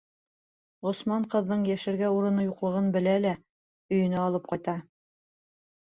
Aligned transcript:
Ғосман 0.87 1.27
ҡыҙҙың 1.33 1.67
йәшәргә 1.73 2.09
урыны 2.15 2.47
юҡлығын 2.47 2.89
белә 2.97 3.15
лә 3.27 3.35
өйөнә 3.99 4.25
алып 4.31 4.53
ҡайта. 4.53 4.77